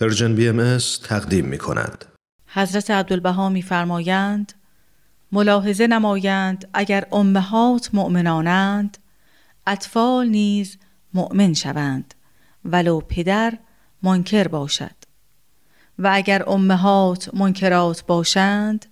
[0.00, 2.04] Persian BM تقدیم می کند.
[2.46, 4.52] حضرت عبدالبها میفرمایند
[5.32, 8.98] ملاحظه نمایند اگر امهات مؤمنانند
[9.66, 10.76] اطفال نیز
[11.14, 12.14] مؤمن شوند
[12.64, 13.58] ولو پدر
[14.02, 14.94] منکر باشد
[15.98, 18.86] و اگر امهات منکرات باشند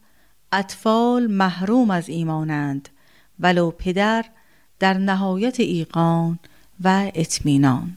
[0.53, 2.89] اطفال محروم از ایمانند
[3.41, 4.25] ولو پدر
[4.79, 6.39] در نهایت ایقان
[6.85, 7.97] و اطمینان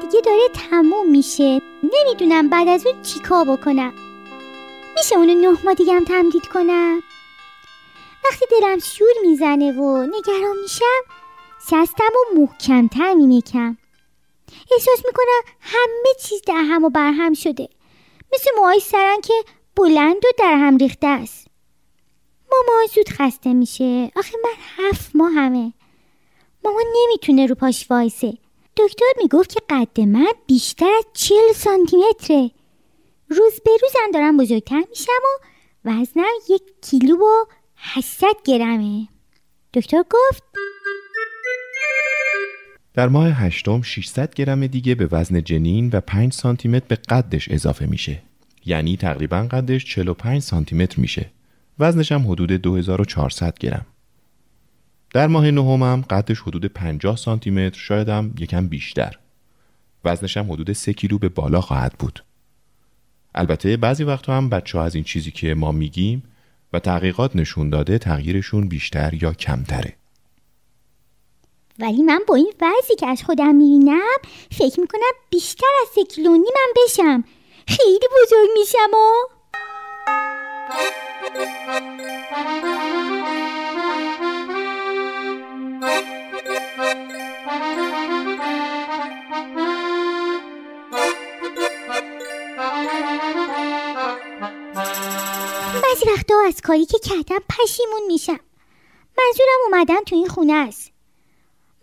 [0.00, 1.62] دیگه داره تموم میشه.
[1.82, 3.94] نمی‌دونم بعد از اون چیکار بکنم.
[4.96, 7.02] میشه اونو نه ما دیگه هم تمدید کنم؟
[8.24, 11.02] وقتی دلم شور می‌زنه و نگران میشم
[11.60, 13.76] سستم و محکمتر میمیکم.
[14.72, 17.68] احساس می‌کنم همه چیز در هم و بر هم شده.
[18.32, 19.34] مثل موهای سرن که
[19.76, 21.46] بلند و در هم ریخته است.
[22.52, 24.12] ماما زود خسته میشه.
[24.16, 25.72] آخه من هفت ماه همه.
[26.64, 28.38] ماما نمی‌تونه رو پاش وایسه.
[28.78, 32.50] دکتر می‌گفت که قد من بیشتر از چل سانتی متره
[33.28, 35.38] روز به روزم دارم بزرگتر میشم و
[35.84, 37.44] وزنم یک کیلو و
[37.76, 39.08] 800 گرمه.
[39.74, 40.42] دکتر گفت
[42.94, 47.48] در ماه هشتم 600 گرم دیگه به وزن جنین و 5 سانتی متر به قدش
[47.50, 48.22] اضافه میشه.
[48.66, 51.30] یعنی تقریبا قدش 45 سانتی متر میشه.
[51.78, 53.86] وزنش هم حدود 2400 گرم.
[55.10, 59.18] در ماه نهمم قدش حدود 50 سانتی متر شاید هم یکم بیشتر.
[60.04, 62.24] وزنش هم حدود 3 کیلو به بالا خواهد بود.
[63.34, 66.22] البته بعضی وقتا هم بچه ها از این چیزی که ما میگیم
[66.72, 69.96] و تحقیقات نشون داده تغییرشون بیشتر یا کمتره.
[71.78, 74.16] ولی من با این وضعی که از خودم می‌بینم
[74.52, 77.24] فکر می‌کنم بیشتر از سه کیلو نیمم بشم.
[77.66, 79.38] خیلی بزرگ میشم و
[96.48, 98.40] از کاری که کردم پشیمون میشم.
[99.18, 100.92] منظورم اومدن تو این خونه است.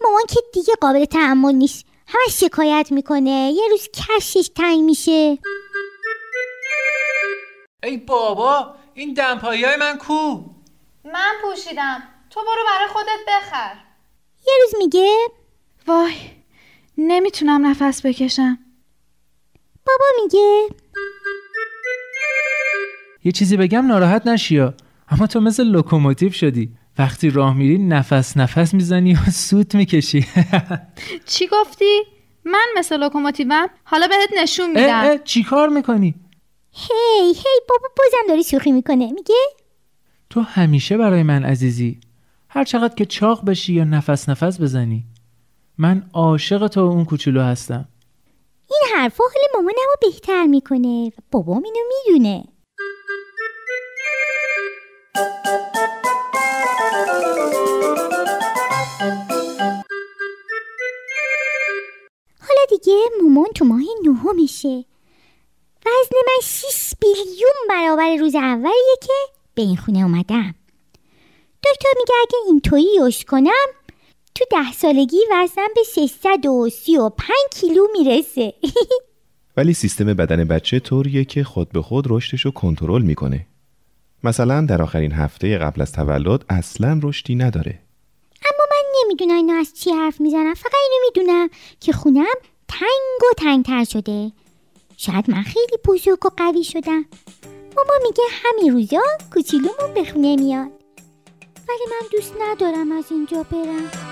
[0.01, 1.85] مامان که دیگه قابل تحمل نیست.
[2.07, 3.53] همش شکایت می‌کنه.
[3.55, 5.37] یه روز کشش تنگ میشه.
[7.83, 10.43] ای بابا این دمپایی های من کو؟
[11.03, 12.03] من پوشیدم.
[12.29, 13.75] تو برو برای خودت بخر.
[14.47, 15.17] یه روز میگه
[15.87, 16.15] وای
[16.97, 18.59] نمی‌تونم نفس بکشم.
[19.85, 20.67] بابا میگه
[23.25, 24.73] یه چیزی بگم ناراحت نشیا
[25.09, 26.69] اما تو مثل لوکوموتیو شدی.
[26.97, 30.25] وقتی راه میری نفس نفس می‌زنی و سوت می‌کشی.
[31.31, 32.03] چی گفتی؟
[32.45, 35.17] من مثل لوکوموتیوم؟ حالا بهت نشون میدم.
[35.23, 36.15] چی کار می‌کنی؟
[36.71, 39.11] هی هی بابا بازم داری شوخی می‌کنه.
[39.11, 39.35] میگه
[40.29, 41.99] تو همیشه برای من عزیزی.
[42.49, 45.03] هر چقدر که چاق بشی یا نفس نفس بزنی.
[45.77, 47.87] من عاشق تو اون کوچولو هستم.
[48.69, 52.43] این حرفا حال مامانمو بهتر می‌کنه و بابام اینو می‌دونه.
[62.85, 64.85] دیگه مامان تو ماه نهمشه
[65.85, 69.13] وزن من 6 بیلیون برابر روز اولیه که
[69.55, 70.55] به این خونه اومدم.
[71.63, 73.65] دکتر میگه اگه اینطوری یوش کنم
[74.35, 78.53] تو ده سالگی وزنم به 635 کیلو می‌رسه.
[79.57, 83.47] ولی سیستم بدن بچه طوریه که خود به خود رشدش رو کنترل می‌کنه.
[84.23, 87.79] مثلا در آخرین هفته قبل از تولد اصلا رشدی نداره.
[88.45, 92.35] اما من نمی‌دونم اینو از چی حرف می‌زنم فقط اینو می‌دونم که خونم
[92.67, 94.31] تنگ و تنگتر شده.
[94.97, 97.05] شاید من خیلی بزرگ و قوی شدم.
[97.75, 99.01] ماما میگه همین روزا
[99.33, 100.71] کوچیلومون به خونه میاد.
[101.69, 104.04] ولی من دوست ندارم از اینجا برم.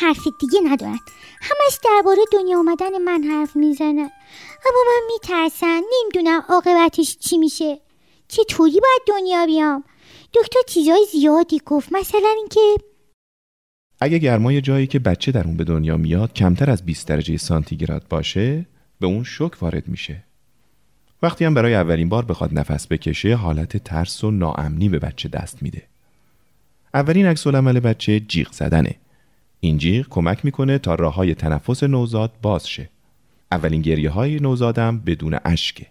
[0.00, 0.98] حرف دیگه ندارن.
[1.40, 4.10] همش درباره دنیا آمدن من حرف می‌زنن.
[4.66, 7.78] اما من میترسم نمی‌دونم عاقبتش چی میشه.
[8.28, 9.84] چطوری باید دنیا بیام؟
[10.34, 12.60] دکتر چیزای زیادی گفت مثلا اینکه
[14.00, 18.08] اگه گرمای جایی که بچه در اون به دنیا میاد کمتر از 20 درجه سانتیگراد
[18.08, 18.66] باشه
[19.00, 20.24] به اون شوک وارد میشه.
[21.22, 25.62] وقتی هم برای اولین بار بخواد نفس بکشه حالت ترس و ناامنی به بچه دست
[25.62, 25.82] میده.
[26.94, 28.94] اولین عکس عمل بچه جیغ زدنه.
[29.60, 32.90] این جیغ کمک می‌کنه تا راه های تنفس نوزاد باز شه
[33.52, 35.86] اولین گریه های نوزادم بدون اشکه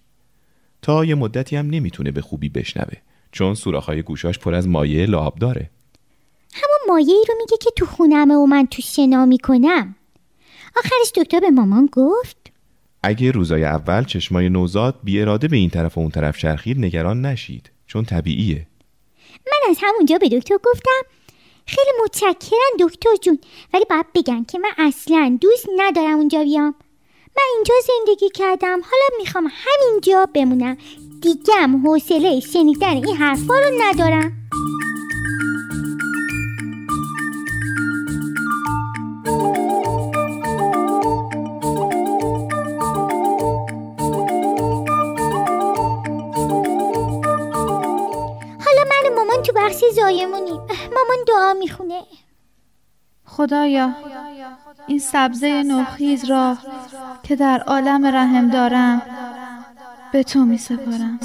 [0.82, 2.94] تا یه مدتی هم نمی‌تونه به خوبی بشنوه
[3.32, 5.70] چون سوراخ‌های گوشاش پر از مایع لعاب داره.
[6.54, 9.96] همون مایه ای رو میگه که تو خونمه و من تو شنا می‌کنم.
[10.78, 12.38] آخرش دکتر به مامان گفت.
[13.04, 17.26] اگه روزای اول چشمای نوزاد بی اراده به این طرف و اون طرف چرخید نگران
[17.26, 18.68] نشید چون طبیعیه.
[19.46, 21.02] من از همونجا به دکتر گفتم
[21.70, 23.40] خیلی متشکرم دکتر جون.
[23.74, 26.76] ولی باید بگم که من اصلا دوست ندارم اونجا بیام.
[27.38, 28.82] من اینجا زندگی کردم.
[28.82, 30.78] حالا می‌خوام همینجا بمونم.
[31.22, 34.34] دیگم حوصله شنیدن این حرفا رو ندارم.
[48.66, 50.62] حالا من مامان تو بخش زایمونیم.
[50.96, 52.02] مامان دعا می‌خونه.
[53.26, 53.96] خدایا
[54.88, 56.58] این سبزه نوخیز را
[57.24, 59.02] که در عالم رحم دارم
[60.12, 61.20] به تو می سپارم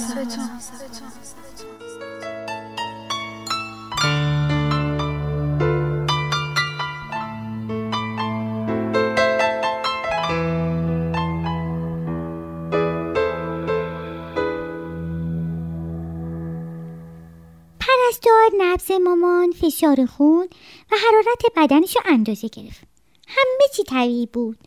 [19.75, 20.49] فشار خون
[20.91, 22.82] و حرارت بدنش رو اندازه گرفت.
[23.29, 24.59] همه چی طبیعی بود.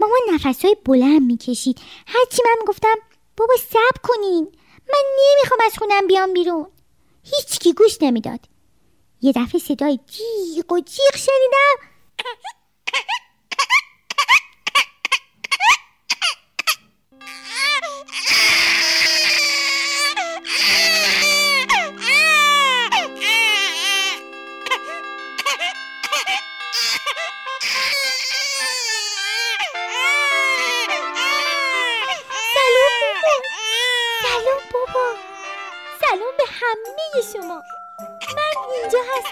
[0.00, 1.78] مامان نفسهای بلند می‌کشید.
[2.06, 2.94] هرچی من می‌گفتم
[3.36, 4.48] بابا صبر کنین.
[4.88, 6.66] من نمی‌خوام از خونم بیام بیرون.
[7.24, 8.40] هیچکی گوش نمی‌داد.
[9.22, 11.88] یه دفعه صدای جیغ و جیغ شنیدم.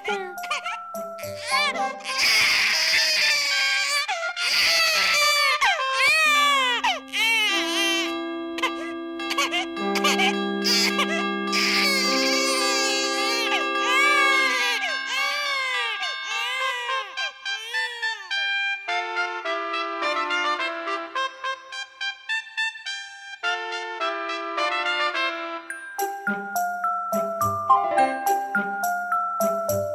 [0.07, 0.48] 嗯。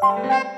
[0.04, 0.53] Thank you.